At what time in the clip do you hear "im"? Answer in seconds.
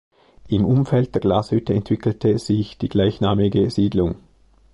0.47-0.65